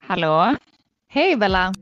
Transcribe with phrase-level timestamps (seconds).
[0.00, 0.56] Hallå?
[1.08, 1.72] Hej Bella!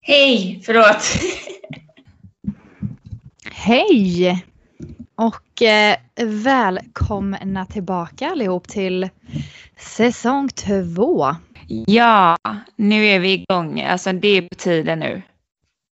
[0.00, 1.04] Hej, förlåt.
[3.52, 4.44] Hej!
[5.14, 9.08] Och eh, välkomna tillbaka allihop till
[9.76, 11.36] säsong två.
[11.86, 12.38] Ja,
[12.76, 13.80] nu är vi igång.
[13.80, 15.22] Alltså det är på tiden nu.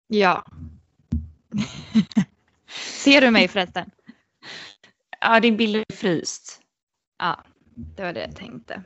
[0.08, 0.46] Ja.
[3.04, 3.90] Ser du mig förresten?
[5.22, 6.62] Ja, din bild är fryst.
[7.20, 7.44] Ja,
[7.76, 8.84] det var det jag tänkte.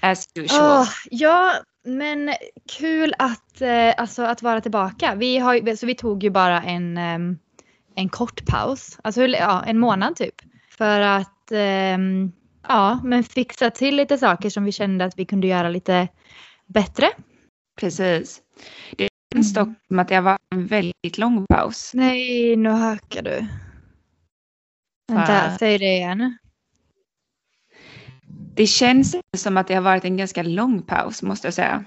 [0.00, 0.80] As usual.
[0.80, 2.34] Åh, ja, men
[2.78, 5.14] kul att, eh, alltså, att vara tillbaka.
[5.14, 7.38] Vi, har, så vi tog ju bara en, ehm,
[7.98, 10.34] en kort paus, alltså ja, en månad typ.
[10.70, 12.32] För att ehm,
[12.68, 16.08] ja, men fixa till lite saker som vi kände att vi kunde göra lite
[16.66, 17.10] bättre.
[17.80, 18.40] Precis.
[18.96, 21.90] Det känns dock som att det varit en väldigt lång paus.
[21.94, 23.46] Nej, nu hökar du.
[25.12, 26.38] Vänta, säg det igen.
[28.54, 31.84] Det känns som att det har varit en ganska lång paus måste jag säga.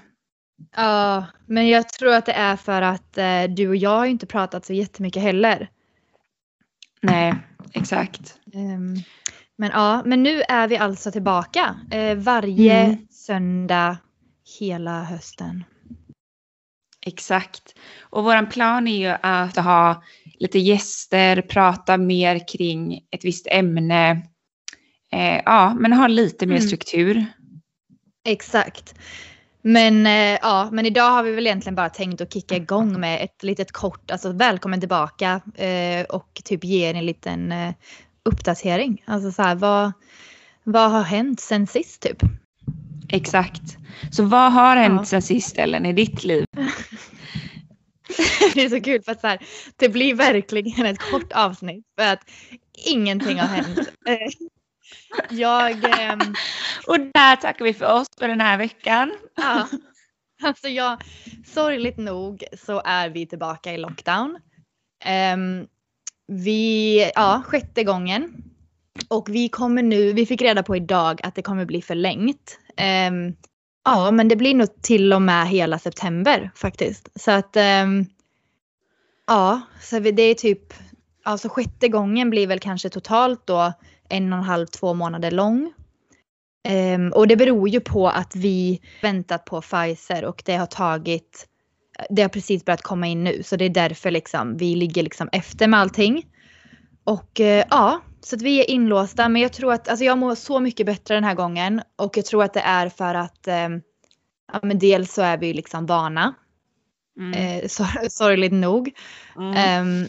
[0.76, 4.10] Ja, men jag tror att det är för att eh, du och jag har ju
[4.10, 5.68] inte pratat så jättemycket heller.
[7.02, 7.34] Nej,
[7.72, 8.38] exakt.
[8.54, 8.94] Ehm,
[9.56, 13.06] men ja, men nu är vi alltså tillbaka eh, varje Mm.
[13.10, 13.96] söndag
[14.60, 15.64] hela hösten.
[17.06, 17.74] Exakt.
[18.00, 20.02] Och våran plan är ju att ha
[20.38, 24.10] lite gäster, prata mer kring ett visst ämne.
[25.12, 26.66] Eh, ja, men ha lite mer Mm.
[26.66, 27.26] struktur.
[28.24, 28.94] Exakt.
[29.62, 33.24] Men eh, ja, men idag har vi väl egentligen bara tänkt att kicka igång med
[33.24, 37.74] ett litet kort, alltså välkommen tillbaka eh, och typ ge er en liten eh,
[38.24, 39.02] uppdatering.
[39.06, 39.92] Alltså så här, vad,
[40.64, 42.18] vad har hänt sen sist typ?
[43.08, 43.62] Exakt.
[44.10, 45.04] Så vad har hänt Ja.
[45.04, 46.44] sen sist Ellen i ditt liv?
[48.54, 49.38] det är så kul för att så här,
[49.76, 52.20] det blir verkligen ett kort avsnitt för att
[52.86, 53.78] ingenting har hänt.
[55.18, 56.20] Eh, Jag, ehm,
[56.86, 59.12] Och där tackar vi för oss för den här veckan.
[59.36, 59.68] ja,
[60.42, 61.02] alltså jag,
[61.46, 64.38] sorgligt nog så är vi tillbaka i lockdown.
[65.04, 65.66] Ehm,
[66.26, 68.44] vi, ja, sjätte gången.
[69.08, 72.58] Och vi kommer nu, vi fick reda på idag att det kommer bli förlängt.
[72.76, 73.34] Ehm,
[73.84, 77.08] ja, men det blir nog till och med hela september faktiskt.
[77.20, 78.06] Så att, ehm,
[79.26, 80.74] ja, så det är typ,
[81.24, 83.72] alltså sjätte gången blir väl kanske totalt då
[84.08, 85.72] en och en halv, två månader lång.
[86.68, 91.46] Ehm, och det beror ju på att vi väntat på Pfizer och det har tagit,
[92.10, 95.28] det har precis börjat komma in nu så det är därför liksom vi ligger liksom
[95.32, 96.26] efter med allting.
[97.04, 100.34] Och eh, ja, så att vi är inlåsta men jag tror att, alltså jag mår
[100.34, 103.80] så mycket bättre den här gången och jag tror att det är för att ehm,
[104.52, 106.34] ja, men dels så är vi liksom vana,
[107.18, 107.68] Mm.
[107.68, 108.92] sor- sorgligt nog.
[109.36, 109.54] Mm.
[109.56, 110.06] Ehm,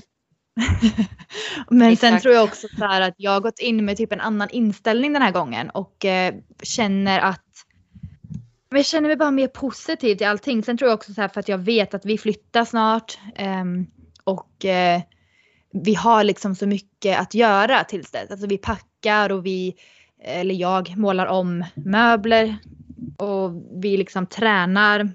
[1.69, 2.23] men sen Exakt.
[2.23, 5.21] tror jag också så att jag har gått in med typ en annan inställning den
[5.21, 7.43] här gången och eh, känner att
[8.69, 10.63] jag känner mig bara mer positiv till allting.
[10.63, 13.87] Sen tror jag också så för att jag vet att vi flyttar snart ehm,
[14.23, 15.01] och eh,
[15.73, 18.31] vi har liksom så mycket att göra tills dess.
[18.31, 19.75] Alltså vi packar och vi,
[20.23, 22.57] eller jag målar om möbler
[23.17, 23.51] och
[23.83, 25.11] vi liksom tränar.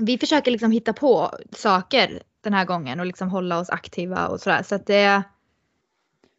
[0.00, 4.40] Vi försöker liksom hitta på saker den här gången och liksom hålla oss aktiva och
[4.40, 4.62] sådär.
[4.62, 5.22] Så att det,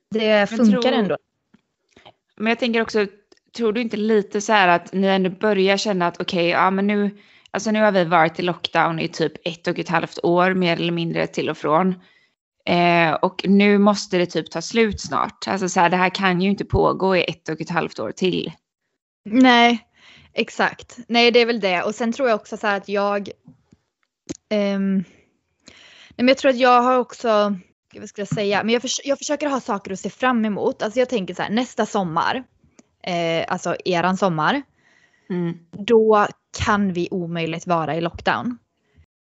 [0.10, 1.18] det funkar tror- ändå.
[2.36, 3.08] Men jag tänker också,
[3.58, 6.88] tror du inte lite så här att ni ändå börjar känna att okej, ja men
[6.88, 7.18] nu,
[7.52, 10.74] alltså nu har vi varit i lockdown i typ ett och ett halvt år mer
[10.78, 11.96] eller mindre till och från.
[12.66, 15.48] Eh, och nu måste det typ ta slut snart.
[15.48, 18.12] Alltså så här, det här kan ju inte pågå i ett och ett halvt år
[18.12, 18.52] till.
[19.26, 19.88] Nej,
[20.34, 20.98] exakt.
[21.08, 21.84] Nej, det är väl det.
[21.84, 23.30] Och sen tror jag också så här att jag...
[24.50, 25.04] nej,
[26.22, 27.56] men jag tror att jag har också...
[27.96, 28.64] Vad ska jag säga?
[28.64, 30.82] Men jag, förs- jag försöker ha saker att se fram emot.
[30.82, 32.44] Alltså jag tänker så här, nästa sommar,
[33.04, 34.62] eh, alltså eran sommar,
[35.30, 35.58] Mm.
[35.72, 36.28] då
[36.66, 38.58] kan vi omöjligt vara i lockdown.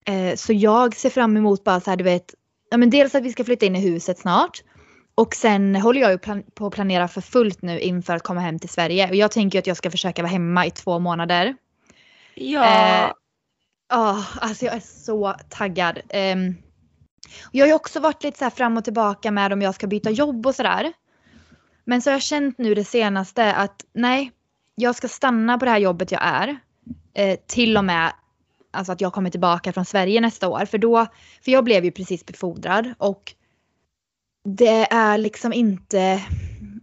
[0.06, 2.34] Eh, så jag ser fram emot bara så här, du vet,
[2.72, 4.64] ja, men dels att vi ska flytta in i huset snart.
[5.16, 8.42] Och sen håller jag ju plan- på att planera för fullt nu inför att komma
[8.42, 9.10] hem till Sverige.
[9.10, 11.56] Och jag tänker att jag ska försöka vara hemma i två månader.
[12.36, 13.12] Ja, Eh,
[13.90, 16.00] Ja, alltså jag är så taggad.
[16.10, 16.56] Ehm,
[17.52, 20.10] jag har ju också varit lite så fram och tillbaka med om jag ska byta
[20.10, 20.94] jobb och sådär.
[21.86, 24.32] Men så har jag känt nu det senaste att nej,
[24.76, 26.58] jag ska stanna på det här jobbet jag är.
[27.14, 28.14] Eh, till och med
[28.72, 30.66] alltså att jag kommer tillbaka från Sverige nästa år.
[30.66, 31.08] För då,
[31.42, 33.34] för jag blev ju precis befordrad och
[34.44, 36.22] det är liksom inte,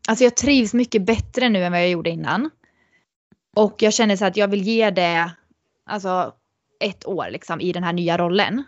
[0.09, 2.51] alltså jag trivs mycket bättre nu än vad jag gjorde innan.
[3.57, 5.31] Och jag känner så att jag vill ge det
[5.87, 6.35] alltså
[6.81, 8.65] ett år liksom i den här nya rollen.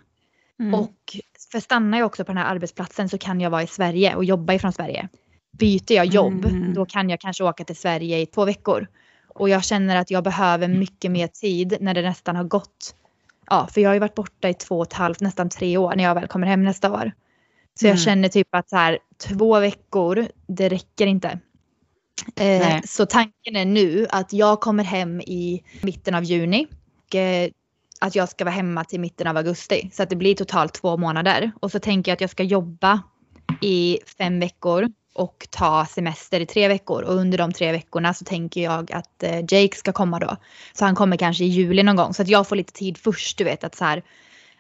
[0.61, 0.75] Mm.
[0.75, 1.17] Och
[1.53, 4.25] för stannar jag också på den här arbetsplatsen så kan jag vara i Sverige och
[4.25, 5.09] jobba ifrån Sverige.
[5.59, 6.75] Byter jag jobb Mm.
[6.75, 8.87] då kan jag kanske åka till Sverige i två veckor.
[9.29, 12.95] Och jag känner att jag behöver mycket mer tid när det nästan har gått.
[13.51, 15.93] Ja, för jag har ju varit borta i två och ett halvt, nästan tre år
[15.97, 17.13] när jag väl kommer hem nästa år.
[17.81, 17.99] Så jag Mm.
[18.05, 18.99] känner typ att så här,
[19.29, 21.39] två veckor, det räcker inte.
[22.37, 26.67] Eh, så tanken är nu att jag kommer hem i mitten av juni.
[27.09, 27.51] Och, eh,
[28.01, 29.91] att jag ska vara hemma till mitten av augusti.
[29.93, 31.53] Så att det blir totalt två månader.
[31.61, 33.03] Och så tänker jag att jag ska jobba
[33.61, 37.03] i fem veckor och ta semester i tre veckor.
[37.03, 40.37] Och under de tre veckorna så tänker jag att eh, Jake ska komma då.
[40.73, 42.15] Så han kommer kanske i juli någon gång.
[42.15, 43.65] Så att jag får lite tid först, du vet.
[43.65, 44.03] Att, så här,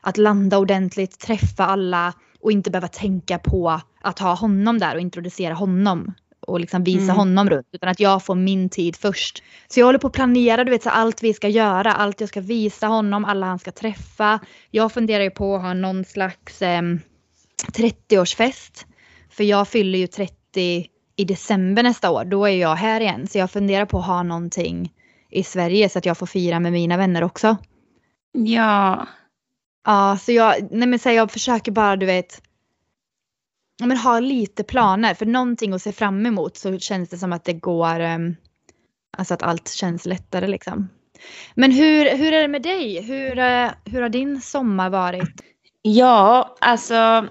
[0.00, 5.00] att landa ordentligt, träffa alla och inte behöva tänka på att ha honom där och
[5.00, 6.14] introducera honom
[6.46, 7.16] och liksom visa Mm.
[7.16, 7.66] honom runt.
[7.72, 9.42] Utan att jag får min tid först.
[9.68, 11.92] Så jag håller på att planera du vet, så allt vi ska göra.
[11.92, 14.40] Allt jag ska visa honom, alla han ska träffa.
[14.70, 17.00] Jag funderar ju på att ha någon slags ehm,
[17.72, 18.86] 30-årsfest.
[19.30, 20.86] För jag fyller ju 30
[21.16, 22.24] i december nästa år.
[22.24, 23.26] Då är jag här igen.
[23.26, 24.92] Så jag funderar på att ha någonting
[25.30, 27.56] i Sverige så att jag får fira med mina vänner också.
[28.32, 29.06] Ja.
[29.86, 32.42] Ja, så jag, nej men så jag försöker bara du vet
[33.86, 37.44] men ha lite planer för någonting att se fram emot så känns det som att
[37.44, 38.36] det går, ehm,
[39.18, 40.88] alltså att allt känns lättare liksom.
[41.54, 43.02] Men hur, hur är det med dig?
[43.02, 45.42] Hur, eh, hur har din sommar varit?
[45.82, 47.26] Ja, alltså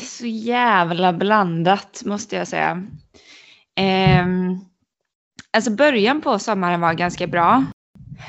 [0.00, 2.86] så jävla blandat måste jag säga.
[3.76, 4.26] Eh,
[5.52, 7.64] alltså början på sommaren var ganska bra.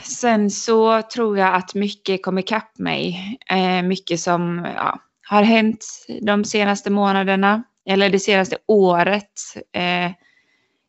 [0.03, 3.37] Sen så tror jag att mycket kom ikapp mig.
[3.49, 4.99] Eh, mycket som ja,
[5.29, 5.85] har hänt
[6.21, 7.63] de senaste månaderna.
[7.85, 9.31] Eller det senaste året.
[9.73, 10.11] Eh,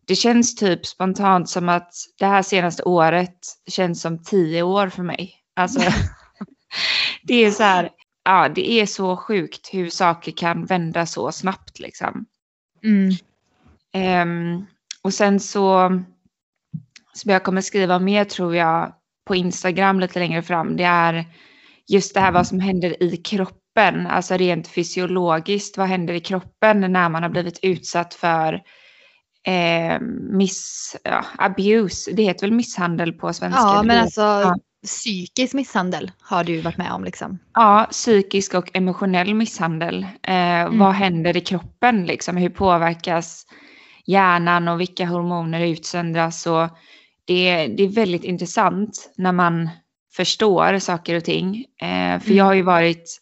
[0.07, 5.03] det känns typ spontant som att det här senaste året känns som tio år för
[5.03, 5.35] mig.
[5.57, 5.81] Alltså,
[7.23, 7.91] det är så här,
[8.25, 12.27] ja, det är så sjukt hur saker kan vända så snabbt liksom.
[12.85, 13.11] Mm.
[13.93, 14.67] Ehm,
[15.03, 15.89] och sen så,
[17.13, 18.95] som jag kommer skriva mer tror jag
[19.25, 21.25] på Instagram lite längre fram, det är
[21.89, 26.81] just det här vad som händer i kroppen, alltså rent fysiologiskt, vad händer i kroppen
[26.81, 28.53] när man har blivit utsatt för
[29.47, 30.01] eh,
[30.31, 33.61] miss, ja, abuse, det heter väl misshandel på svenska?
[33.61, 34.57] Ja, men alltså ja.
[34.87, 37.39] psykisk misshandel har du varit med om liksom.
[37.55, 40.07] Ja, psykisk och emotionell misshandel.
[40.23, 42.37] Eh, Vad händer i kroppen liksom?
[42.37, 43.47] Hur påverkas
[44.07, 46.47] hjärnan och vilka hormoner utsöndras?
[46.47, 46.69] Och
[47.25, 49.71] det, det är väldigt intressant när man
[50.17, 51.65] förstår saker och ting.
[51.83, 52.37] Eh, för Mm.
[52.37, 53.19] jag har ju varit,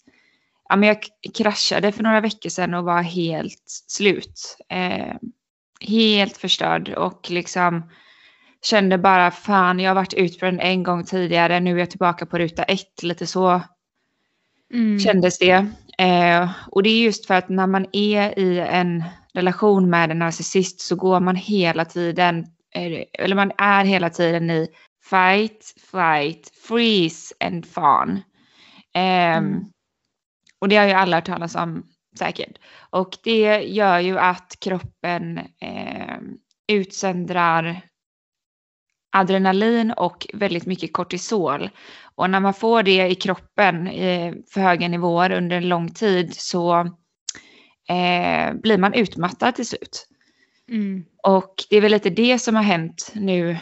[0.74, 0.98] ja men jag
[1.34, 4.56] kraschade för några veckor sedan och var helt slut.
[4.68, 5.14] Eh,
[5.80, 7.90] helt förstörd och liksom
[8.62, 12.38] kände bara fan jag har varit utbränd en gång tidigare, nu är jag tillbaka på
[12.38, 13.62] ruta ett, lite så
[14.72, 14.98] Mm.
[14.98, 15.66] kändes det.
[15.98, 19.04] Eh, och det är just för att när man är i en
[19.34, 22.38] relation med en narcissist så går man hela tiden,
[22.74, 24.68] eh, eller man är hela tiden i
[25.10, 28.20] fight, flight, freeze and fawn.
[28.94, 29.64] Ehm, Mm.
[30.64, 31.86] Och det har ju alla hört talas om
[32.18, 32.58] säkert.
[32.90, 36.18] Och det gör ju att kroppen eh,
[36.72, 37.80] utsöndrar
[39.16, 41.70] adrenalin och väldigt mycket kortisol.
[42.14, 46.34] Och när man får det i kroppen eh, för höga nivåer under en lång tid
[46.34, 46.80] så
[47.88, 50.06] eh, blir man utmattad till slut.
[50.68, 51.04] Mm.
[51.22, 53.56] Och det är väl lite det som har hänt nu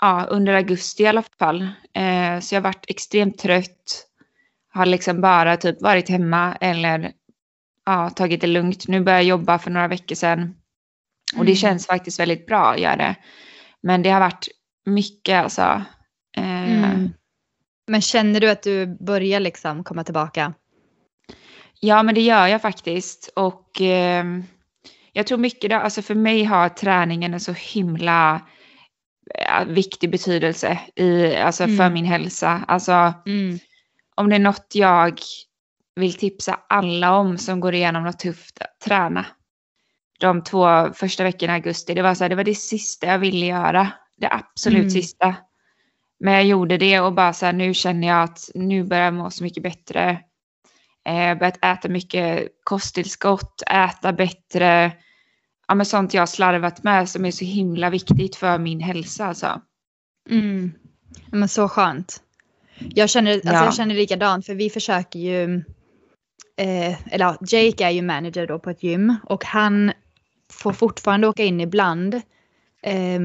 [0.00, 1.62] ja, under augusti i alla fall.
[1.94, 4.10] Eh, så jag har varit extremt trött.
[4.74, 7.12] Har liksom bara typ varit hemma eller
[7.86, 8.88] ja, tagit det lugnt.
[8.88, 10.54] Nu börjar jag jobba för några veckor sedan.
[11.36, 11.56] Och det Mm.
[11.56, 13.14] känns faktiskt väldigt bra, gör det.
[13.82, 14.48] Men det har varit
[14.86, 15.82] mycket alltså.
[16.36, 17.10] Eh, Mm.
[17.86, 20.54] Men känner du att du börjar liksom komma tillbaka?
[21.80, 23.32] Ja, men det gör jag faktiskt.
[23.36, 24.24] Och eh,
[25.12, 28.40] jag tror mycket, då, alltså för mig har träningen en så himla
[29.34, 31.92] eh, viktig betydelse i, alltså för Mm.
[31.92, 32.64] min hälsa.
[32.68, 33.58] Alltså Mm.
[34.14, 35.20] Om det är något jag
[35.96, 39.26] vill tipsa alla om som går igenom något tufft, träna.
[40.20, 43.18] De två första veckorna i augusti, det var, så här, det var det sista jag
[43.18, 43.92] ville göra.
[44.16, 44.90] Det absolut Mm.
[44.90, 45.34] sista.
[46.20, 49.14] Men jag gjorde det och bara så här, nu känner jag att nu börjar jag
[49.14, 50.20] må så mycket bättre.
[51.04, 54.92] Eh, börjat äta mycket kosttillskott, äta bättre.
[55.68, 59.26] Ja, men sånt jag har slarvat med som är så himla viktigt för min hälsa.
[59.26, 59.60] Alltså.
[60.30, 60.72] Mm.
[61.26, 62.22] Men så skönt.
[62.94, 63.64] Jag känner, alltså Ja.
[63.64, 65.54] jag känner likadant för vi försöker ju,
[66.56, 69.92] eh, eller ja, Jake är ju manager då på ett gym och han
[70.52, 72.14] får fortfarande åka in ibland
[72.82, 73.20] eh,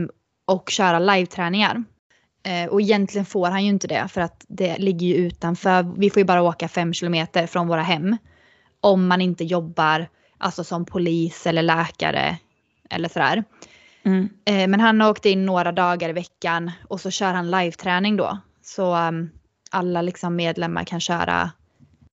[0.46, 1.84] och köra live-träningar.
[2.44, 5.94] Eh, och egentligen får han ju inte det för att det ligger ju utanför.
[5.98, 8.18] Vi får ju bara åka fem kilometer från våra hem.
[8.82, 12.38] Om man inte jobbar alltså som polis eller läkare
[12.90, 13.44] eller sådär.
[14.04, 14.30] Mm.
[14.46, 18.18] Eh, men han har åkt in några dagar i veckan och så kör han live-träning
[18.18, 18.38] då.
[18.62, 19.30] Så um,
[19.70, 21.52] alla liksom medlemmar kan köra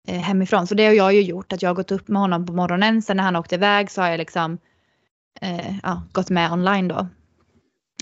[0.09, 0.67] eh, hemifrån.
[0.67, 3.03] Så det har jag ju gjort, att jag har gått upp med honom på morgonen.
[3.03, 4.59] Sen när han åkte iväg så har jag liksom
[5.41, 7.07] eh, ja, gått med online då.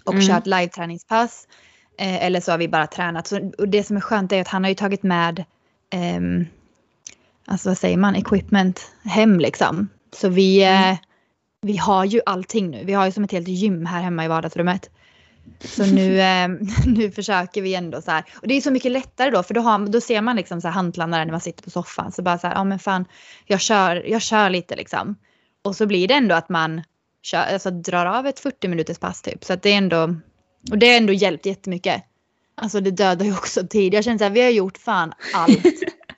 [0.04, 0.26] Och Mm.
[0.26, 1.46] kört live-träningspass.
[1.98, 3.26] Eh, eller så har vi bara tränat.
[3.26, 5.44] Så, och det som är skönt är att han har ju tagit med,
[5.90, 6.46] ehm,
[7.46, 9.88] alltså vad säger man, equipment hem liksom.
[10.16, 10.90] Så vi, Mm.
[10.92, 10.98] eh,
[11.60, 12.84] vi har ju allting nu.
[12.84, 14.90] Vi har ju som ett helt gym här hemma i vardagsrummet.
[15.60, 16.48] Så nu, eh,
[16.86, 18.24] nu försöker vi ändå så här.
[18.34, 20.68] Och det är så mycket lättare då för då, har, då ser man liksom så
[20.68, 22.12] här hantlarna när man sitter på soffan.
[22.12, 23.04] Så bara så här, ja men fan,
[23.46, 25.16] jag kör, jag kör lite liksom.
[25.62, 26.82] Och så blir det ändå att man
[27.22, 29.44] kör, alltså, drar av ett 40 minuters pass typ.
[29.44, 30.16] Så att det är ändå,
[30.70, 32.02] och det har ändå hjälpt jättemycket.
[32.56, 33.94] Alltså det dödar ju också tid.
[33.94, 35.64] Jag känner så här, vi har gjort fan allt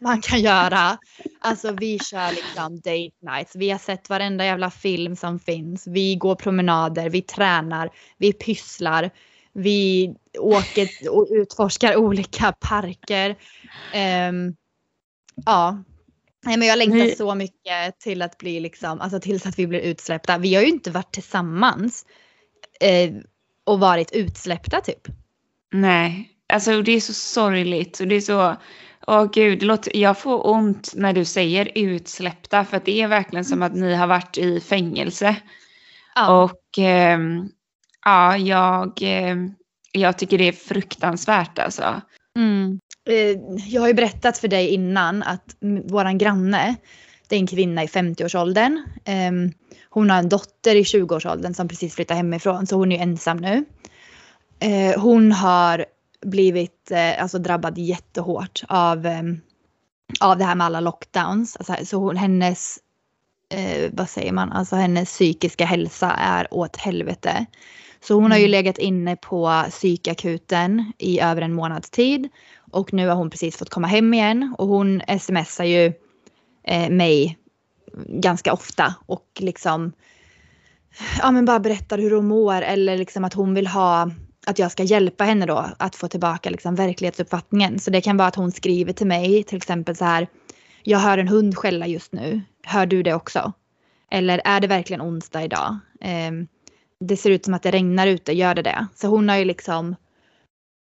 [0.07, 0.99] man kan göra.
[1.41, 3.57] Alltså vi kör liksom date nights.
[3.57, 5.87] Vi har sett varenda jävla film som finns.
[5.87, 9.11] Vi går promenader, vi tränar, vi pysslar.
[9.53, 13.37] Vi åker och utforskar olika parker.
[13.93, 14.55] Ehm,
[15.47, 15.83] ja.
[16.45, 19.81] Nej, men jag längtar så mycket till att bli liksom, alltså tills att vi blir
[19.81, 20.39] utsläppta.
[20.39, 22.07] Vi har ju inte varit tillsammans
[22.81, 23.15] eh,
[23.65, 25.09] och varit utsläppta typ.
[25.73, 28.57] Nej, alltså det är så sorgligt och det är så,
[29.07, 33.09] åh gud, det låter, jag får ont när du säger utsläppta för att det är
[33.09, 35.37] verkligen som att ni har varit i fängelse.
[36.15, 36.43] Ja.
[36.45, 37.49] Och ehm,
[38.05, 39.55] ja, jag, ehm,
[39.93, 42.01] jag tycker det är fruktansvärt alltså.
[42.37, 42.81] Mm.
[43.09, 43.39] Eh,
[43.69, 46.77] Jag har ju berättat för dig innan att våran granne,
[47.29, 48.83] det är en kvinna i 50-årsåldern.
[49.05, 49.53] Ehm,
[49.91, 53.37] Hon har en dotter i 20-årsåldern som precis flyttat hemifrån så hon är ju ensam
[53.37, 53.65] nu.
[54.61, 55.87] Eh, Hon har
[56.27, 59.41] blivit eh, alltså drabbad jättehårt av, ehm,
[60.21, 61.57] av det här med alla lockdowns.
[61.57, 62.79] Alltså, så hon, hennes,
[63.55, 67.47] eh, vad säger man, alltså hennes psykiska hälsa är åt helvete.
[68.01, 68.51] Så hon har ju Mm.
[68.51, 72.29] legat inne på psykakuten i över en månads tid.
[72.73, 75.93] Och nu har hon precis fått komma hem igen och hon smsar ju
[76.65, 77.39] eh, mig
[78.09, 79.93] ganska ofta och liksom
[81.19, 84.11] ja men bara berättar hur hon mår eller liksom att hon vill ha
[84.47, 87.79] att jag ska hjälpa henne då att få tillbaka liksom verklighetsuppfattningen.
[87.79, 90.29] Så det kan vara att hon skriver till mig till exempel så här.
[90.83, 92.41] Jag hör en hund skälla just nu.
[92.63, 93.53] Hör du det också?
[94.11, 95.79] Eller är det verkligen onsdag idag?
[96.01, 96.33] Eh,
[97.01, 98.87] det ser ut som att det regnar ute, gör det det?
[98.95, 99.97] Så hon har ju liksom,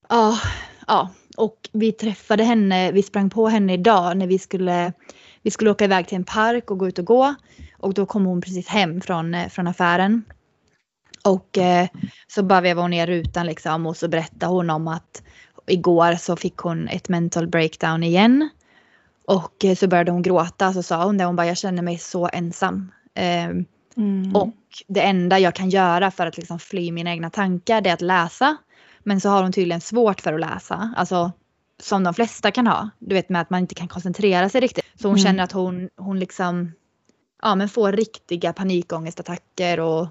[0.09, 0.39] ja,
[0.87, 4.93] ja, och vi träffade henne, vi sprang på henne idag när vi skulle,
[5.43, 7.35] vi skulle åka iväg till en park och gå ut och gå.
[7.79, 10.25] Och då kom hon precis hem från, eh, från affären.
[11.25, 11.89] Och eh,
[12.29, 15.23] så bara vevade hon ner rutan liksom och så berättade hon om att
[15.67, 18.49] igår så fick hon ett mental breakdown igen.
[19.27, 21.99] Och eh, så började hon gråta så sa hon det, hon bara jag känner mig
[21.99, 22.93] så ensam.
[23.15, 23.65] Ehm,
[23.97, 24.37] Mm.
[24.37, 24.55] och
[24.89, 28.01] det enda jag kan göra för att liksom fly mina egna tankar det är att
[28.01, 28.57] läsa.
[29.01, 30.95] Men så har hon tydligen svårt för att läsa.
[30.97, 31.33] Alltså
[31.83, 32.91] som de flesta kan ha.
[32.99, 34.85] Du vet med att man inte kan koncentrera sig riktigt.
[34.95, 35.25] Så hon Mm.
[35.25, 36.73] känner att hon, hon liksom
[37.43, 39.81] ja, men får riktiga panikångestattacker.
[39.81, 40.09] Och,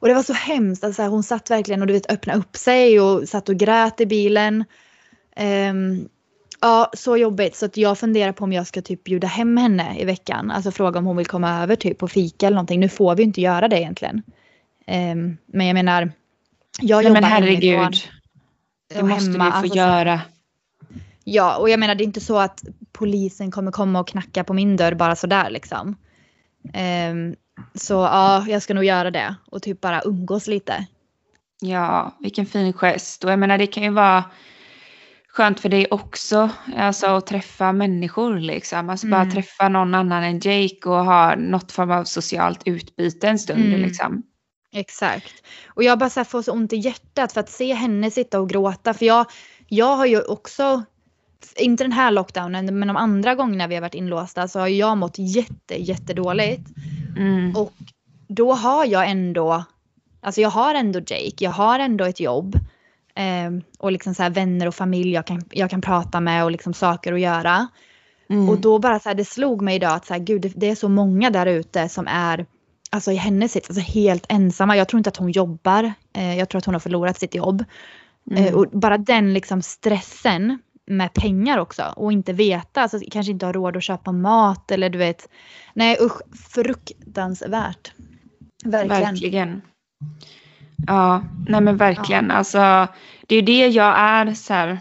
[0.00, 0.84] och det var så hemskt.
[0.84, 4.06] Alltså, hon satt verkligen och du vet öppnade upp sig och satt och grät i
[4.06, 4.64] bilen.
[5.36, 6.08] Ehm,
[6.60, 7.56] ja, så jobbigt.
[7.56, 10.50] Så att jag funderar på om jag ska typ bjuda hem henne i veckan.
[10.50, 12.80] Alltså fråga om hon vill komma över typ på fika eller någonting.
[12.80, 14.22] Nu får vi inte göra det egentligen.
[14.86, 16.12] Ehm, men jag menar.
[16.80, 17.92] Jag Nej jobbar men herregud, hemifrån
[18.94, 20.20] det måste hemma, du få alltså så- göra.
[21.24, 24.54] Ja, och jag menar det är inte så att polisen kommer komma och knacka på
[24.54, 25.96] min dörr bara sådär liksom.
[26.74, 27.34] Ehm,
[27.74, 30.86] så ja, jag ska nog göra det och typ bara umgås lite.
[31.60, 33.24] Ja, vilken fin gest.
[33.24, 34.24] Och jag menar det kan ju vara
[35.28, 38.90] skönt för dig också, alltså att träffa människor liksom.
[38.90, 39.34] Alltså bara Mm.
[39.34, 43.80] träffa någon annan än Jake och ha något form av socialt utbyte en stund Mm.
[43.80, 44.22] liksom.
[44.72, 45.32] Exakt.
[45.66, 48.40] Och jag bara så här får så ont i hjärtat för att se henne sitta
[48.40, 48.94] och gråta.
[48.94, 49.26] För jag,
[49.68, 50.82] jag har ju också,
[51.56, 54.98] inte den här lockdownen, men de andra gångerna vi har varit inlåsta så har jag
[54.98, 56.68] mått jätte, jättedåligt.
[57.16, 57.56] Mm.
[57.56, 57.72] Och
[58.28, 59.64] då har jag ändå,
[60.20, 62.58] alltså jag har ändå Jake, jag har ändå ett jobb.
[63.14, 66.50] ehm, och liksom så här vänner och familj jag kan, jag kan prata med och
[66.50, 67.68] liksom saker att göra.
[68.30, 68.48] Mm.
[68.48, 70.70] Och då bara så här, det slog mig idag att så här, gud det, det
[70.70, 72.46] är så många där ute som är
[72.92, 74.76] Alltså i hennes sits, alltså helt ensamma.
[74.76, 75.92] Jag tror inte att hon jobbar.
[76.12, 77.64] Eh, jag tror att hon har förlorat sitt jobb.
[78.30, 78.44] Mm.
[78.44, 80.58] Eh, och bara den liksom stressen
[80.90, 84.90] med pengar också och inte veta, alltså kanske inte ha råd att köpa mat eller
[84.90, 85.28] du vet.
[85.74, 86.20] Nej usch,
[86.54, 87.92] fruktansvärt.
[88.64, 89.00] Verkligen.
[89.00, 89.62] Verkligen.
[90.86, 92.30] Ja, nej men verkligen.
[92.30, 92.88] Alltså,
[93.26, 94.78] det är det jag är så här,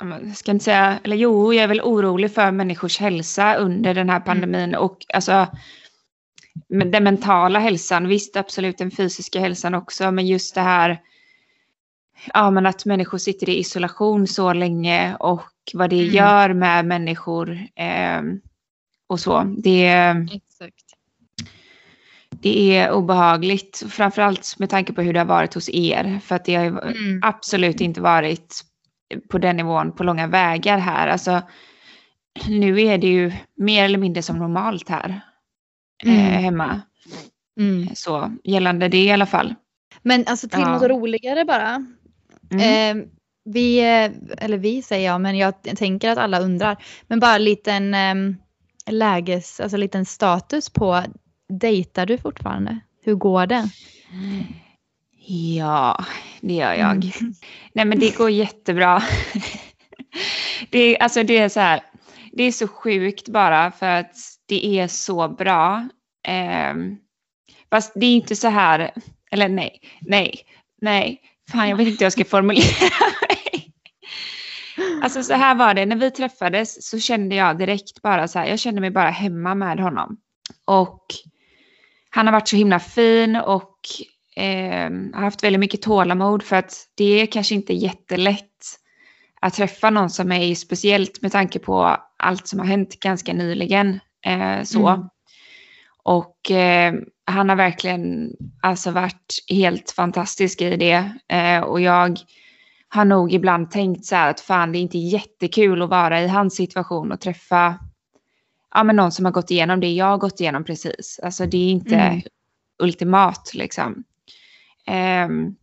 [0.00, 4.10] jag ska inte säga, eller jo, jag är väl orolig för människors hälsa under den
[4.10, 5.46] här pandemin och alltså
[6.68, 11.00] den mentala hälsan, visst absolut den fysiska hälsan också, men just det här
[12.34, 15.42] ja, men att människor sitter i isolation så länge och
[15.74, 16.14] vad det Mm.
[16.14, 18.22] gör med människor eh,
[19.08, 19.42] och så.
[19.58, 19.86] Det,
[20.32, 20.84] Exakt.
[22.30, 26.44] det är obehagligt, framförallt med tanke på hur det har varit hos er, för att
[26.44, 27.20] det har Mm.
[27.22, 28.60] absolut inte varit
[29.30, 31.08] på den nivån på långa vägar här.
[31.08, 31.42] Alltså,
[32.48, 35.20] nu är det ju mer eller mindre som normalt här
[36.06, 36.42] eh, Mm.
[36.44, 36.80] hemma.
[37.60, 37.88] Mm.
[37.94, 39.54] Så gällande det i alla fall.
[40.02, 40.68] Men alltså till Ja.
[40.72, 41.86] något roligare bara.
[42.50, 42.98] Mm.
[42.98, 43.06] Eh,
[43.44, 46.82] vi, eh, eller vi säger jag, men jag tänker att alla undrar.
[47.06, 48.14] Men bara en liten eh,
[48.86, 51.02] läges, alltså liten status på,
[51.48, 52.80] dejtar du fortfarande?
[53.02, 53.68] Hur går det?
[55.26, 56.04] Ja,
[56.40, 57.04] det gör jag.
[57.04, 57.34] Mm.
[57.72, 59.02] Nej men det går jättebra.
[60.70, 61.80] det, är, alltså det är så här,
[62.32, 64.16] det är så sjukt bara för att
[64.46, 65.88] det är så bra.
[66.28, 66.96] Ehm,
[67.70, 68.90] fast det är inte så här,
[69.30, 70.40] eller nej, nej,
[70.80, 71.20] nej,
[71.52, 73.72] fan jag vet inte hur jag ska formulera mig.
[75.02, 78.46] Alltså så här var det, när vi träffades så kände jag direkt bara så här,
[78.46, 80.16] jag kände mig bara hemma med honom.
[80.64, 81.04] Och
[82.10, 83.78] han har varit så himla fin och
[84.36, 88.46] eh, har haft väldigt mycket tålamod för att det är kanske inte jättelätt
[89.40, 94.00] att träffa någon som är speciellt med tanke på allt som har hänt ganska nyligen.
[94.26, 94.88] Eh, så.
[94.88, 95.08] Mm.
[96.02, 101.12] Och eh, han har verkligen alltså varit helt fantastisk i det.
[101.28, 102.18] Eh, och jag
[102.88, 106.28] har nog ibland tänkt så här att fan det är inte jättekul att vara i
[106.28, 107.78] hans situation och träffa
[108.74, 111.20] ja, men någon som har gått igenom det jag har gått igenom precis.
[111.22, 112.20] Alltså det är inte Mm.
[112.82, 114.04] ultimat liksom.
[114.86, 115.54] Ehm,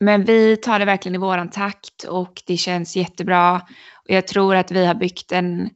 [0.00, 3.54] men vi tar det verkligen i våran takt och det känns jättebra.
[3.94, 5.70] Och jag tror att vi har byggt en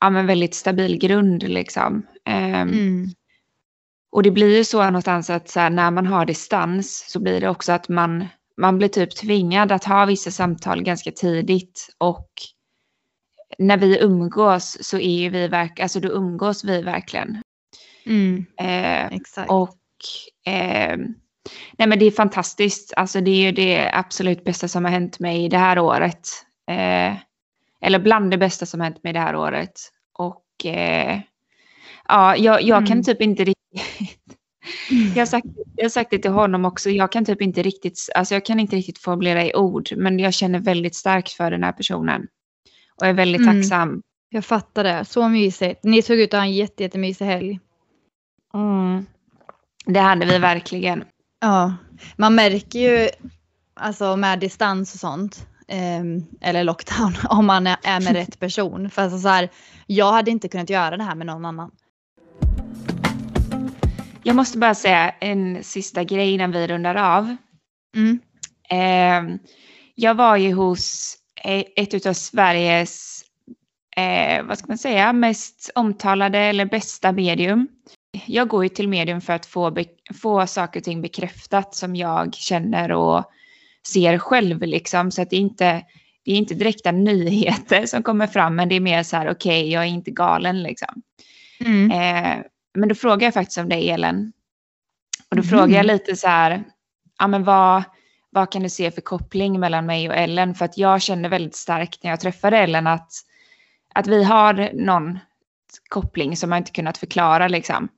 [0.00, 2.06] ja, men väldigt stabil grund liksom.
[2.24, 3.08] Ehm, Mm.
[4.16, 7.40] Och det blir ju så någonstans att så här, när man har distans så blir
[7.40, 8.26] det också att man,
[8.56, 11.88] man blir typ tvingad att ha vissa samtal ganska tidigt.
[11.98, 12.28] Och
[13.58, 17.42] när vi umgås så är ju vi verk, alltså då umgås vi verkligen.
[18.06, 18.46] Mm.
[18.60, 19.50] Eh, Exakt.
[19.50, 19.78] och
[20.46, 20.96] eh,
[21.78, 22.92] nej men det är fantastiskt.
[22.96, 26.28] Alltså det är ju det absolut bästa som har hänt mig det här året.
[26.70, 27.16] Eh,
[27.80, 29.72] eller bland det bästa som har hänt mig det här året.
[30.18, 31.20] Och eh,
[32.08, 33.04] ja, jag, jag kan Mm.
[33.04, 33.55] typ inte riktigt
[35.14, 36.90] jag har, sagt, jag har sagt det till honom också.
[36.90, 40.34] Jag kan typ inte riktigt, alltså jag kan inte riktigt formulera i ord, men jag
[40.34, 42.26] känner väldigt starkt för den här personen.
[43.00, 43.62] Och är väldigt Mm.
[43.62, 44.02] tacksam.
[44.28, 45.04] Jag fattar det.
[45.04, 45.84] Så mysigt.
[45.84, 47.60] Ni såg ut att ha en jätte, jättemysig helg.
[48.54, 49.06] Mm.
[49.86, 51.04] Det hade vi verkligen.
[51.40, 51.74] Ja,
[52.16, 53.08] man märker ju
[53.74, 55.46] alltså med distans och sånt.
[55.68, 58.90] ehm, eller lockdown om man är, är med rätt person.
[58.90, 59.48] För alltså så här,
[59.86, 61.70] jag hade inte kunnat göra det här med någon annan.
[64.26, 67.36] Jag måste bara säga en sista grej innan vi rundar av.
[67.96, 68.20] Mm.
[68.70, 69.36] Eh,
[69.94, 73.24] jag var ju hos eh, ett av Sveriges,
[73.96, 77.68] eh, vad ska man säga, mest omtalade eller bästa medium.
[78.26, 79.76] Jag går ju till medium för att få,
[80.22, 83.24] få saker och ting bekräftat som jag känner och
[83.92, 85.10] ser själv liksom.
[85.10, 85.82] Så att det är inte,
[86.24, 89.72] det är inte direkta nyheter som kommer fram, men det är mer så här, okej,
[89.72, 91.02] jag är inte galen liksom.
[91.60, 91.90] Mm.
[91.90, 92.44] Eh,
[92.76, 94.32] men då frågar jag faktiskt om dig Ellen.
[95.30, 95.48] Och då Mhm.
[95.48, 96.64] frågar jag lite så här,
[97.18, 97.82] ja men vad,
[98.30, 100.54] vad kan du se för koppling mellan mig och Ellen?
[100.54, 103.10] För att jag kände väldigt starkt när jag träffade Ellen att,
[103.94, 105.18] att vi har någon
[105.88, 107.88] koppling som jag inte kunnat förklara liksom.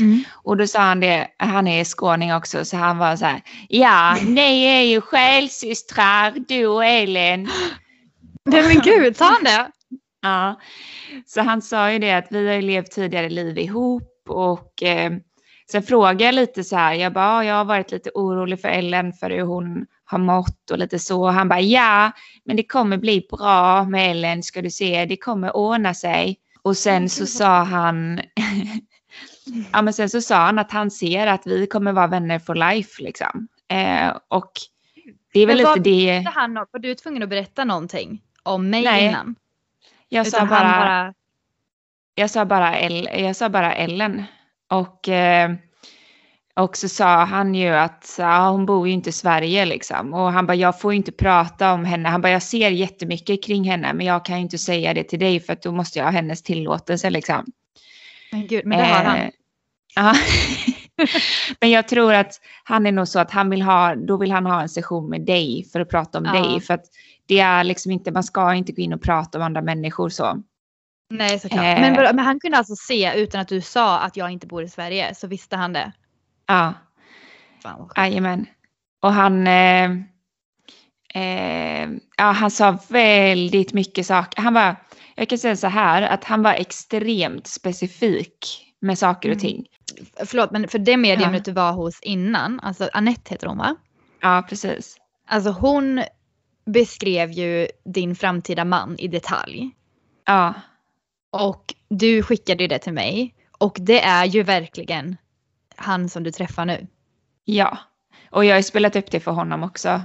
[0.00, 0.24] Mm.
[0.32, 4.16] Och då sa han det, han är skåning också, så han var så här, ja,
[4.26, 7.48] ni är ju själsystrar, du och Ellen.
[8.44, 9.70] Nej men gud, sa han det?
[10.28, 10.60] Ja,
[11.26, 15.12] så han sa ju det att vi har ju levt tidigare liv ihop och eh,
[15.70, 18.68] sen frågade jag lite så här, jag bara, "Ja, jag har varit lite orolig för
[18.68, 21.26] Ellen för hur hon har mått och lite så.
[21.26, 22.10] Han bara, ja,
[22.44, 26.38] men det kommer bli bra med Ellen ska du se, det kommer ordna sig.
[26.62, 28.20] Och sen så sa han,
[29.72, 32.54] ja men sen så sa han att han ser att vi kommer vara vänner for
[32.54, 33.48] life liksom.
[33.68, 34.52] Eh, och
[35.32, 38.84] det är väl Men lite Det han, var du tvungen att berätta någonting om mig
[38.84, 39.34] Nej, innan?
[40.08, 41.14] Jag sa bara, bara...
[42.14, 44.24] Jag sa bara, El, jag sa bara Ellen.
[44.70, 45.50] Och, eh,
[46.54, 50.14] och så sa han ju att ja, hon bor ju inte i Sverige liksom.
[50.14, 52.08] Och han bara, jag får ju inte prata om henne.
[52.08, 55.18] Han bara, jag ser jättemycket kring henne men jag kan ju inte säga det till
[55.18, 57.44] dig för att då måste jag ha hennes tillåtelse liksom.
[58.32, 59.16] Men gud, men det har han.
[59.18, 59.30] Eh,
[59.94, 60.14] Ja.
[61.60, 64.46] Men jag tror att han är nog så att han vill ha, då vill han
[64.46, 66.32] ha en session med dig för att prata om Ja.
[66.32, 66.60] dig.
[66.60, 66.84] För att
[67.28, 70.42] det är liksom inte, man ska inte gå in och prata om andra människor så.
[71.10, 71.64] Nej såklart.
[71.64, 71.80] Eh.
[71.80, 74.68] Men, men han kunde alltså se utan att du sa att jag inte bor i
[74.68, 75.92] Sverige så visste han det.
[76.46, 76.74] Ja,
[77.96, 78.46] jajamän.
[79.02, 79.90] Och han, eh,
[81.14, 84.42] eh, ja, han sa väldigt mycket saker.
[84.42, 84.76] Han var,
[85.14, 89.40] jag kan säga så här, att han var extremt specifik med saker och Mm.
[89.40, 89.66] ting.
[90.26, 91.52] Förlåt men för det mediumet Ja.
[91.52, 93.76] du var hos innan, alltså Annette heter hon va?
[94.20, 94.96] Ja, precis.
[95.28, 96.02] Alltså hon
[96.72, 99.70] beskrev ju din framtida man i detalj.
[100.26, 100.54] Ja,
[101.30, 103.34] Och du skickade ju det till mig.
[103.58, 105.16] Och det är ju verkligen
[105.76, 106.86] han som du träffar nu.
[107.44, 107.78] Ja,
[108.30, 110.02] och jag har ju spelat upp det för honom också.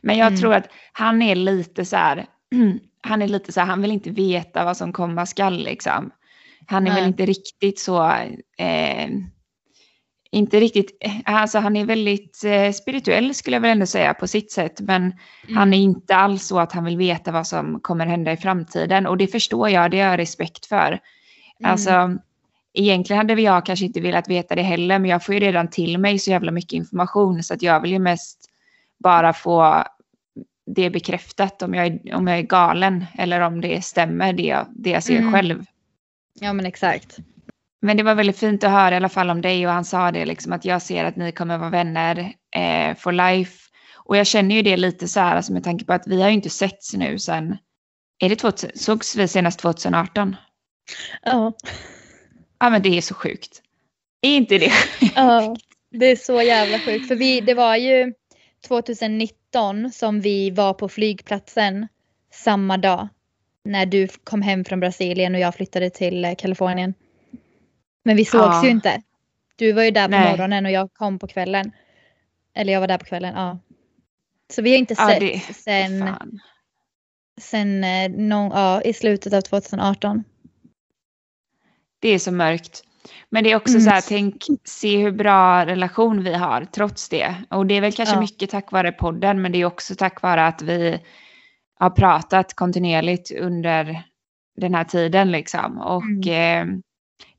[0.00, 0.40] Men jag Mm.
[0.40, 2.26] tror att han är lite så här,
[3.02, 6.10] han är lite så här, han vill inte veta vad som komma skall liksom.
[6.66, 7.00] Han är Nej.
[7.00, 8.06] väl inte riktigt så,
[8.58, 9.08] eh,
[10.32, 14.26] inte riktigt, eh, alltså han är väldigt eh, spirituell skulle jag väl ändå säga på
[14.26, 14.80] sitt sätt.
[14.80, 15.12] Men
[15.54, 19.06] han är inte alls så att han vill veta vad som kommer hända i framtiden.
[19.06, 20.86] Och det förstår jag, det har jag respekt för.
[20.88, 21.72] Mm.
[21.72, 22.18] Alltså,
[22.74, 25.98] egentligen hade jag kanske inte velat veta det heller, men jag får ju redan till
[25.98, 28.38] mig så jävla mycket information så att jag vill ju mest
[28.98, 29.84] bara få
[30.66, 34.66] det bekräftat om jag är, om jag är galen eller om det stämmer det jag,
[34.70, 35.32] det jag ser Mm.
[35.32, 35.64] själv.
[36.40, 37.18] Ja men exakt.
[37.82, 40.10] Men det var väldigt fint att höra i alla fall om dig och han sa
[40.10, 43.68] det liksom att jag ser att ni kommer vara vänner eh, for life.
[43.94, 46.28] Och jag känner ju det lite så här, alltså med tanke på att vi har
[46.28, 47.56] ju inte setts nu sen,
[48.18, 50.36] är det 2000, sågs vi senast 2018?
[51.22, 51.52] Ja.
[52.58, 53.62] Ja men det är så sjukt.
[54.20, 54.72] Är inte det
[55.14, 55.56] ja.
[55.90, 57.08] Det är så jävla sjukt.
[57.08, 58.12] För vi, det var ju
[58.68, 61.88] 2019 som vi var på flygplatsen
[62.34, 63.08] samma dag.
[63.64, 66.94] När du kom hem från Brasilien och jag flyttade till eh, Kalifornien.
[68.02, 68.64] Men vi sågs Ja.
[68.64, 69.02] ju inte.
[69.56, 70.30] Du var ju där på Nej.
[70.30, 71.72] morgonen och jag kom på kvällen.
[72.54, 73.58] Eller jag var där på kvällen, ja.
[74.52, 76.38] Så vi har inte Ja, sett det- sen, Fan.
[77.40, 80.24] sen eh, någon, ja, i slutet av 2018.
[82.00, 82.82] Det är så mörkt.
[83.30, 83.80] Men det är också Mm.
[83.82, 87.34] så här, tänk, se hur bra relation vi har trots det.
[87.50, 88.20] Och det är väl kanske Ja.
[88.20, 90.98] mycket tack vare podden, men det är också tack vare att vi
[91.74, 94.02] har pratat kontinuerligt under
[94.56, 95.78] den här tiden liksom.
[95.78, 96.66] Och eh,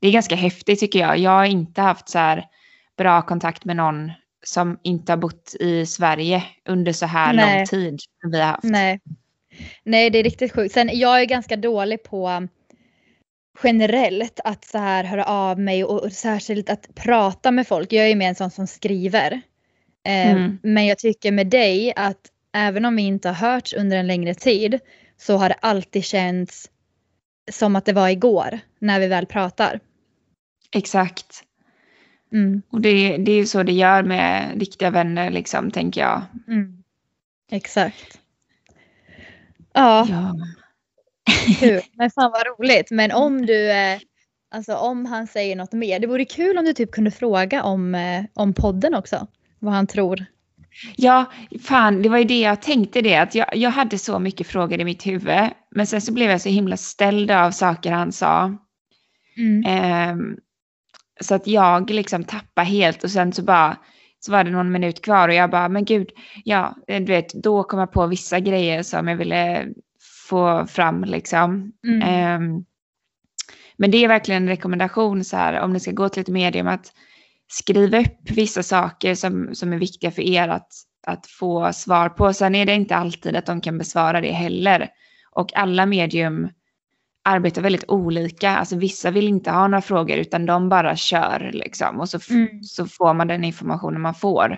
[0.00, 1.18] det är ganska häftigt tycker jag.
[1.18, 2.44] Jag har inte haft så här
[2.96, 4.12] bra kontakt med någon
[4.44, 7.56] som inte har bott i Sverige under så här Nej.
[7.56, 8.64] lång tid som vi har haft.
[8.64, 9.00] Nej.
[9.84, 10.74] Nej, det är riktigt sjukt.
[10.74, 12.48] Sen jag är ganska dålig på um,
[13.62, 17.92] generellt att så här höra av mig och, och särskilt att prata med folk.
[17.92, 19.32] Jag är ju mer en sån som skriver.
[20.06, 20.58] Eh, Mm.
[20.62, 22.20] Men jag tycker med dig att
[22.52, 24.80] även om vi inte har hörts under en längre tid
[25.16, 26.70] så har det alltid känts
[27.52, 29.80] som att det var igår när vi väl pratar.
[30.72, 31.44] Exakt.
[32.32, 32.62] Mm.
[32.70, 36.22] Och det, det är ju så det gör med riktiga vänner liksom, tänker jag.
[36.48, 36.82] Mm.
[37.50, 38.18] Exakt.
[39.72, 40.06] Ja.
[40.08, 40.34] Ja.
[41.60, 41.80] Kul.
[41.92, 42.90] Men fan vad roligt.
[42.90, 43.98] Men om du, eh,
[44.50, 46.00] alltså om han säger något mer.
[46.00, 49.26] Det vore kul om du typ kunde fråga om, eh, om podden också.
[49.58, 50.26] Vad han tror.
[50.96, 51.24] Ja,
[51.62, 53.16] fan, det var ju det jag tänkte det.
[53.16, 55.50] Att jag, jag hade så mycket frågor i mitt huvud.
[55.70, 58.58] Men sen så blev jag så himla ställd av saker han sa.
[59.36, 59.64] Mm.
[59.66, 60.36] Ehm,
[61.20, 63.76] så att jag liksom tappade helt och sen så bara
[64.20, 66.10] så var det någon minut kvar och jag bara, men gud,
[66.44, 69.68] ja, du vet, då kom jag på vissa grejer som jag ville
[70.28, 71.72] få fram liksom.
[71.86, 72.02] Mm.
[72.02, 72.64] Ehm,
[73.76, 76.68] men det är verkligen en rekommendation så här, om ni ska gå till ett medium
[76.68, 76.92] att
[77.54, 80.72] skriva upp vissa saker som, som är viktiga för er att,
[81.06, 82.32] att få svar på.
[82.32, 84.88] Sen är det inte alltid att de kan besvara det heller.
[85.30, 86.48] Och alla medium
[87.24, 88.50] arbetar väldigt olika.
[88.50, 92.00] Alltså vissa vill inte ha några frågor utan de bara kör liksom.
[92.00, 92.62] Och så, Mm.
[92.62, 94.56] så får man den informationen man får.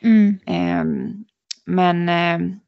[0.00, 0.38] Mm.
[0.46, 1.24] Ehm,
[1.66, 2.60] men ehm,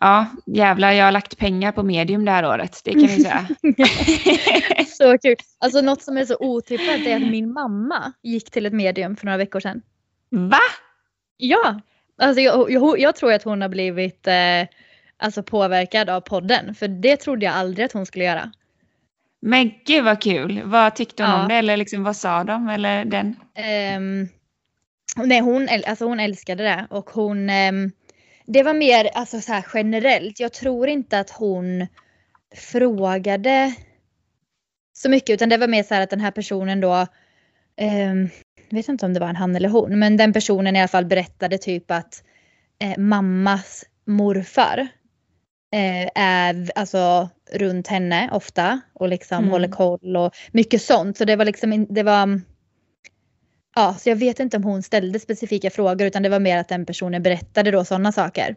[0.00, 2.80] ja, jävlar jag har lagt pengar på medium det här året.
[2.84, 3.48] Det kan vi säga.
[4.88, 5.36] så kul.
[5.58, 9.26] Alltså något som är så otippat är att min mamma gick till ett medium för
[9.26, 9.82] några veckor sedan.
[10.30, 10.60] Va?
[11.36, 11.80] Ja,
[12.22, 14.34] alltså jag, jag, jag tror att hon har blivit eh,
[15.18, 16.74] alltså påverkad av podden.
[16.74, 18.52] För det trodde jag aldrig att hon skulle göra.
[19.40, 20.62] Men gud vad kul.
[20.64, 21.42] Vad tyckte hon Ja.
[21.42, 21.54] om det?
[21.54, 22.68] Eller liksom, vad sa de?
[22.68, 23.36] Eller den?
[23.54, 24.28] Ehm,
[25.16, 27.90] nej, hon, alltså hon älskade det och hon ehm,
[28.46, 30.40] Det var mer alltså så här generellt.
[30.40, 31.86] Jag tror inte att hon
[32.56, 33.74] frågade
[34.92, 37.06] så mycket utan det var mer så här att den här personen då
[37.76, 38.28] ehm,
[38.68, 40.88] jag vet inte om det var en han eller hon men den personen i alla
[40.88, 42.22] fall berättade typ att
[42.82, 44.78] eh, mammas morfar
[45.74, 49.50] eh, är alltså runt henne ofta och liksom Mm.
[49.50, 51.16] håller koll och mycket sånt.
[51.16, 52.40] Så det var liksom det var
[53.76, 56.68] ja, så jag vet inte om hon ställde specifika frågor utan det var mer att
[56.68, 58.56] den personen berättade då sådana saker.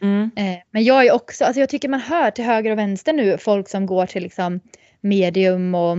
[0.00, 0.30] Mm.
[0.36, 3.38] Eh, men jag är också, alltså jag tycker man hör till höger och vänster nu
[3.38, 4.60] folk som går till liksom
[5.00, 5.98] medium och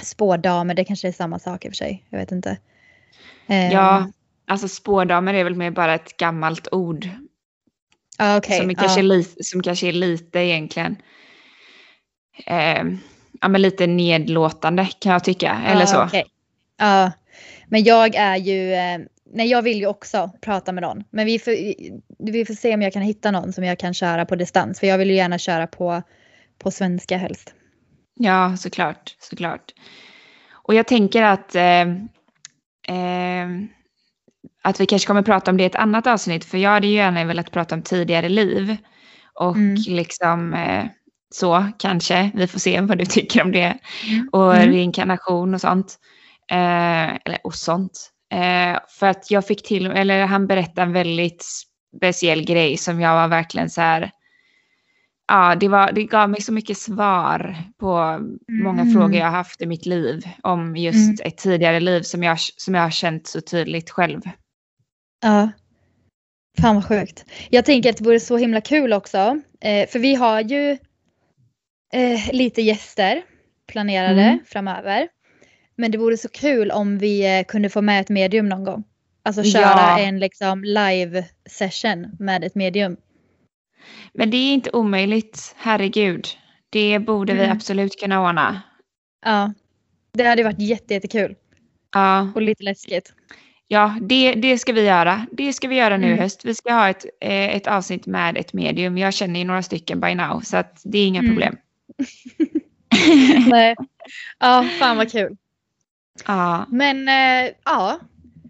[0.00, 0.74] spådamer.
[0.74, 2.06] Det kanske är samma sak i och för sig.
[2.10, 2.56] Jag vet inte.
[3.46, 4.10] Eh, Ja,
[4.46, 7.08] alltså spådamer är väl mer bara ett gammalt ord
[8.18, 10.96] ah, okej, som, kanske är li- som kanske är lite egentligen
[12.46, 12.84] eh,
[13.40, 15.62] ja, men lite nedlåtande kan jag tycka.
[15.66, 16.04] Eller Ja, så.
[16.04, 16.24] okej.
[16.76, 17.12] Ja,
[17.68, 18.98] men jag är ju, eh,
[19.34, 21.04] nej jag vill ju också prata med någon.
[21.10, 21.52] Men vi får,
[22.32, 24.80] vi får se om jag kan hitta någon som jag kan köra på distans.
[24.80, 26.02] För jag vill ju gärna köra på,
[26.58, 27.54] på svenska helst.
[28.18, 29.16] Ja, såklart.
[29.18, 29.72] såklart.
[30.52, 31.80] Och jag tänker att, eh,
[32.88, 33.46] eh,
[34.62, 36.44] att vi kanske kommer prata om det i ett annat avsnitt.
[36.44, 38.76] För jag hade ju gärna velat prata om tidigare liv.
[39.34, 39.76] Och Mm.
[39.88, 40.84] liksom eh,
[41.34, 42.30] så kanske.
[42.34, 43.78] Vi får se vad du tycker om det.
[44.10, 44.28] Mm.
[44.32, 44.68] Och Mm.
[44.72, 45.98] reinkarnation och sånt.
[46.52, 48.10] Eh, eller och sånt.
[48.32, 51.44] Eh, för att jag fick till, eller han berättade en väldigt
[51.96, 54.10] speciell grej som jag var verkligen så här.
[55.28, 58.18] Ja, det, var, det gav mig så mycket svar på
[58.62, 58.94] många Mm.
[58.94, 62.74] frågor jag har haft i mitt liv om just ett tidigare liv som jag, som
[62.74, 64.20] jag har känt så tydligt själv.
[65.22, 65.50] Ja.
[66.60, 67.24] Fan vad sjukt.
[67.50, 69.40] Jag tänker att det vore så himla kul också.
[69.60, 70.70] Eh, för vi har ju
[71.92, 73.22] eh, lite gäster
[73.68, 74.38] planerade Mm.
[74.46, 75.08] framöver.
[75.76, 78.84] Men det vore så kul om vi eh, kunde få med ett medium någon gång.
[79.22, 79.98] Alltså köra Ja.
[79.98, 82.96] en liksom live session med ett medium.
[84.14, 86.26] Men det är inte omöjligt, herregud.
[86.70, 87.52] Det borde vi Mm.
[87.56, 88.62] absolut kunna ordna.
[89.24, 89.52] Ja.
[90.12, 91.34] Det hade varit jätte, jättekul
[91.94, 93.12] Ja, och lite läskigt.
[93.68, 95.26] ja det, det ska vi göra.
[95.32, 96.22] Det ska vi göra nu i Mm.
[96.22, 96.44] höst.
[96.44, 98.98] Vi ska ha ett, eh, ett avsnitt med ett medium.
[98.98, 101.32] Jag känner ju några stycken by now, så det är inga Mm.
[101.32, 101.56] problem.
[103.46, 103.74] Nej.
[104.38, 105.36] Ja, fan vad kul.
[106.26, 107.98] Ja, Men eh, ja,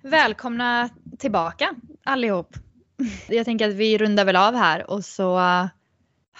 [0.02, 1.74] välkomna tillbaka
[2.04, 2.56] allihop.
[3.28, 5.40] Jag tänker att vi rundar väl av här och så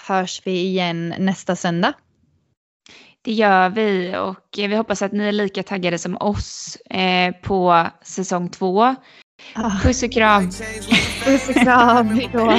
[0.07, 1.93] hörs vi igen nästa söndag.
[3.23, 7.87] det gör vi och vi hoppas att ni är lika taggade som oss eh, på
[8.03, 8.95] säsong två.
[9.83, 10.51] Puss och kram.
[11.25, 12.51] Puss och kram, hejdå.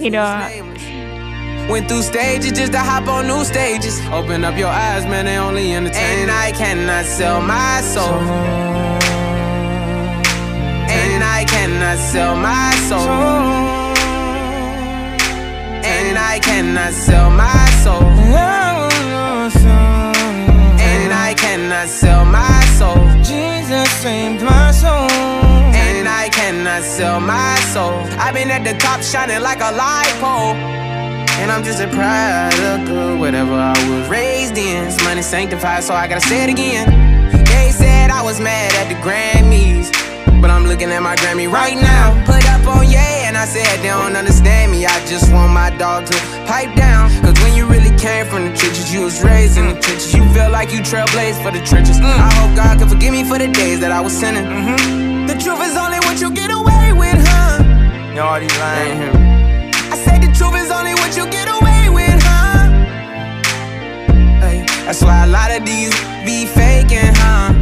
[0.00, 0.40] Hejdå.
[1.68, 3.98] Went through stages just to hop on new stages.
[4.12, 6.20] Open up your eyes, man, they only entertain.
[6.20, 8.20] And I cannot sell my soul.
[10.86, 13.00] And I cannot sell my soul.
[15.84, 18.02] And I cannot sell my soul.
[20.90, 23.00] And I cannot sell my soul.
[23.22, 25.08] Jesus saved my soul.
[25.74, 27.94] And I cannot sell my soul.
[28.18, 30.93] I've been at the top shining like a light pole.
[31.44, 34.86] And I'm just a product of whatever I was raised in.
[34.86, 36.88] This money sanctified, so I gotta say it again.
[37.44, 39.92] They said I was mad at the Grammys.
[40.40, 42.16] But I'm looking at my Grammy right now.
[42.24, 44.86] Put up on yeah, and I said they don't understand me.
[44.86, 46.16] I just want my dog to
[46.48, 47.10] pipe down.
[47.20, 50.14] Cause when you really came from the trenches, you was raised in the trenches.
[50.14, 52.00] You felt like you trailblazed for the trenches.
[52.00, 54.48] I hope God can forgive me for the days that I was sinning.
[54.48, 55.26] Mm -hmm.
[55.28, 57.60] The truth is only what you get away with, huh?
[58.16, 59.23] Yo, all these Ain't lines.
[64.84, 65.94] That's why a lot of these
[66.26, 67.53] be faking, huh?